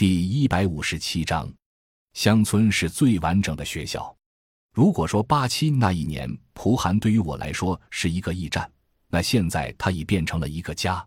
[0.00, 1.46] 第一百五十七章，
[2.14, 4.16] 乡村是最完整的学校。
[4.72, 8.66] 如果说八七那一年蒲寒对于我来说是一个驿站，
[9.10, 11.06] 那现在它已变成了一个家。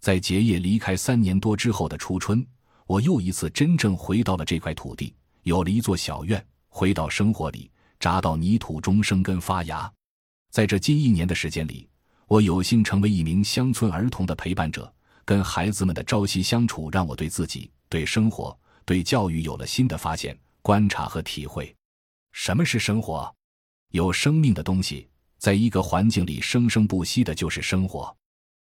[0.00, 2.44] 在结业离开三年多之后的初春，
[2.88, 5.14] 我又一次真正回到了这块土地，
[5.44, 7.70] 有了一座小院，回到生活里，
[8.00, 9.88] 扎到泥土中生根发芽。
[10.50, 11.88] 在这近一年的时间里，
[12.26, 14.92] 我有幸成为一名乡村儿童的陪伴者，
[15.24, 17.70] 跟孩子们的朝夕相处，让我对自己。
[17.94, 21.72] 对生活、对教育有了新的发现、观察和体会。
[22.32, 23.32] 什么是生活？
[23.92, 25.08] 有生命的东西，
[25.38, 28.12] 在一个环境里生生不息的，就是生活。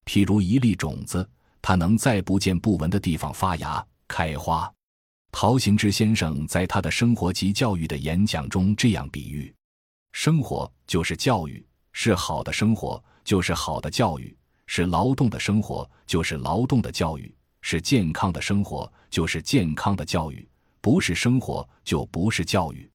[0.06, 1.28] 譬如一粒种子，
[1.60, 4.72] 它能在不见不闻的地方发芽、开花。
[5.32, 9.52] 陶行知先生在他的生活及教育的演讲中这样比喻：
[10.12, 17.36] 生活就是教育，是好的生活就是好的教育，是劳动的生活就是劳动的教育。
[17.68, 20.48] 是健康的生活，就是健康的教育；
[20.82, 22.88] 不是生活，就不是教育。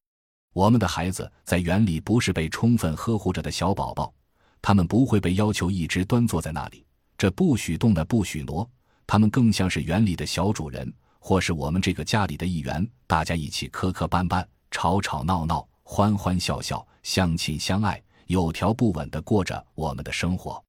[0.52, 4.14] 我们的孩子在园里不是被充分呵护着的小宝宝，
[4.62, 6.86] 他们不会被要求一直端坐在那里，
[7.18, 8.64] 这不许动的不许挪。
[9.08, 12.88] 他们更像是园里的小主人，或是我们这个家里的一员。
[13.08, 20.64] 大家一起磕磕绊绊、吵吵闹闹、欢欢笑笑、相亲相爱，有条不紊地过着我们的生活。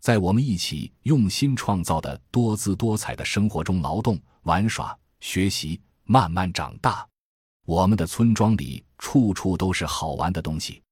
[0.00, 7.06] 在我们一起用心创造的多姿多彩的生活中劳动、玩耍、学习，慢慢长大。
[7.66, 10.82] 我们的村庄里处处都是好玩的东西。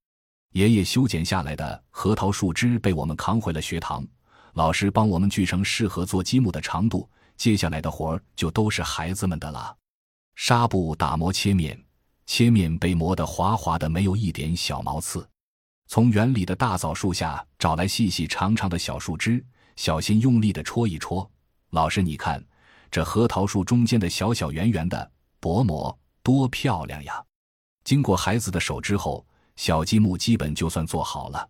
[0.53, 4.05] 爷爷修剪下来的核桃树枝被我们扛回了学堂，
[4.53, 7.09] 老师帮我们锯成适合做积木的长度。
[7.35, 9.75] 接下来的活儿就都是孩子们的了。
[10.35, 11.83] 纱布打磨、切面，
[12.27, 15.27] 切面被磨得滑滑的，没有一点小毛刺。
[15.89, 19.43] 从园里的大枣树下找来细细长长的小树枝，
[19.75, 21.27] 小心用力地戳一戳。
[21.71, 22.45] 老师，你看，
[22.91, 27.25] 这核桃树中间的小小圆圆的薄膜多漂亮呀！
[27.83, 31.49] 经过孩子的手之后，小积木基本就算做好了。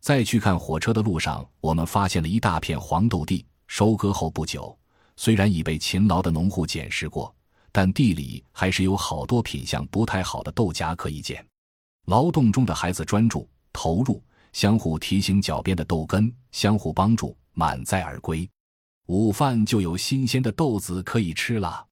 [0.00, 3.44] 再去看火车的路上，我们发现了一大片黄豆地。
[3.66, 4.78] 收割后不久，
[5.16, 7.34] 虽然已被勤劳的农户捡拾过，
[7.72, 11.44] 但地里还是有好多品相不太好的豆荚可以捡。
[12.06, 13.48] 劳动中的孩子专注。
[13.72, 14.22] 投入，
[14.52, 18.48] 相互提醒脚边的豆根，相互帮助，满载而归。
[19.06, 21.86] 午饭就有新鲜的豆子可以吃了。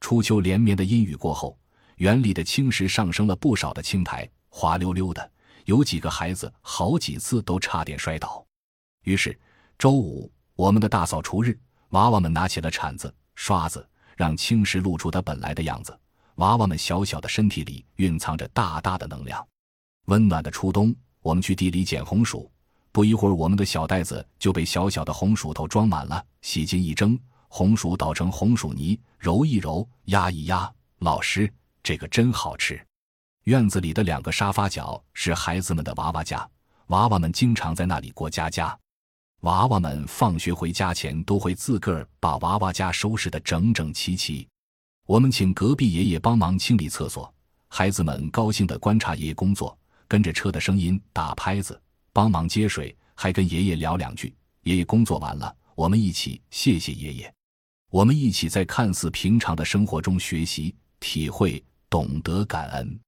[0.00, 1.58] 初秋连绵的阴雨过后，
[1.96, 5.30] 园里的青石上升了不少的青苔，滑溜溜的。
[5.64, 8.44] 有几个孩子好几次都差点摔倒。
[9.02, 9.36] 于是
[9.78, 11.58] 周五，我们的大扫除日，
[11.90, 15.98] 娃娃们拿起了铲子、刷子，让青石露出它本来的样子。
[16.36, 19.46] 娃娃们小小的身体里蕴藏着大大的能量。
[20.06, 20.94] 温暖的初冬。
[21.26, 22.48] 我们去地里捡红薯，
[22.92, 26.24] 不一会儿，我们的小袋子就被小小的红薯头装满了。
[26.40, 30.72] 洗净一蒸，红薯捣成红薯泥，揉一揉，压一压。
[31.00, 32.80] 老师，这个真好吃。
[33.42, 36.48] 院子里的两个沙发角是孩子们的娃娃家，
[36.90, 38.78] 娃娃们经常在那里过家家。
[39.40, 44.46] 娃娃们放学回家前都会自个儿把娃娃家收拾得整整齐齐。
[45.06, 47.34] 我们请隔壁爷爷帮忙清理厕所，
[47.66, 49.76] 孩子们高兴地观察爷爷工作。
[50.08, 51.80] 跟着车的声音打拍子，
[52.12, 54.34] 帮忙接水，还跟爷爷聊两句。
[54.62, 57.32] 爷爷工作完了，我们一起谢谢爷爷。
[57.90, 62.98] 我们一起在看似平常的生活中学习、体会、懂得感恩。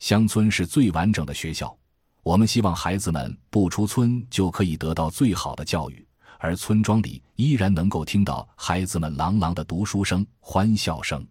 [0.00, 1.76] 乡村是最完整的学校。
[2.22, 6.04] 我们希望孩子们不出村就可以得到最好的教育，
[6.38, 11.24] 而村庄里依然能够听到孩子们朗朗的读书声、欢笑声。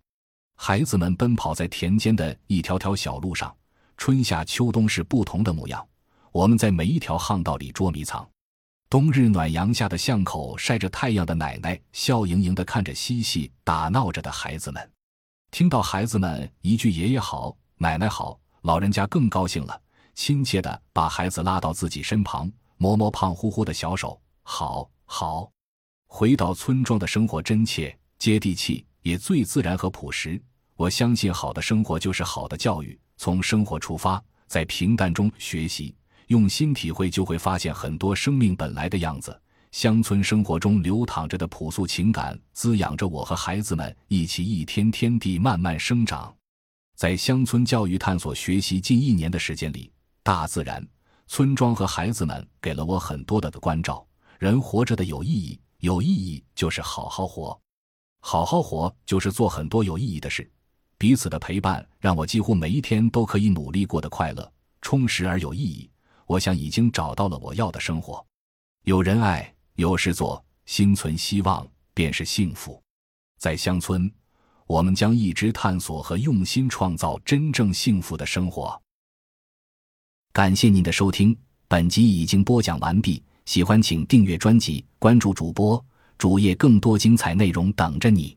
[0.56, 3.54] 孩子们奔跑在田间的一条条小路上。
[3.98, 5.86] 春夏秋冬是不同的模样，
[6.32, 8.28] 我们在每一条巷道里捉迷藏。
[8.90, 14.92] 冬日暖阳下的巷口，晒着太阳的奶奶笑盈盈地看着嬉戏打闹着的孩子们。
[15.52, 19.82] 听到孩子们一句“爷爷好，奶奶好”，老人家更高兴了，
[20.14, 25.50] 亲切地把孩子拉到自己身旁，摸摸胖乎乎的小手，好好。
[26.08, 30.42] 回到村庄的生活真切、接地气，也最自然和朴实。
[30.78, 33.00] 我相信，好的生活就是好的教育。
[33.16, 35.96] 从生活出发，在平淡中学习，
[36.28, 39.42] 用心体会，就会发现很多生命本来的样子。
[39.72, 46.34] 乡村生活中流淌着的朴素情感，滋养着我和孩子们一起一天天地慢慢生长。
[46.98, 49.90] 在乡村教育探索学习近一年的时间里，
[50.24, 50.86] 大自然、
[51.28, 54.06] 村庄和孩子们给了我很多的关照。
[54.40, 57.58] 人活着的有意义，有意义就是好好活，
[58.20, 60.50] 好好活就是做很多有意义的事。
[61.06, 65.88] 彼此的陪伴让我几乎每一天都可以努力过得快乐充实而有意义。
[66.26, 68.26] 我想已经找到了我要的生活。
[68.86, 71.64] 有人爱有事做心存希望
[71.94, 72.82] 便是幸福。
[73.38, 74.12] 在乡村
[74.66, 78.82] 我们将一直探索和用心创造真正幸福的生活。
[80.34, 81.38] 感谢您的收听
[81.68, 85.80] 本集已经播讲完毕喜欢请订阅专辑关注主播
[86.18, 88.36] 主页更多精彩内容等着你。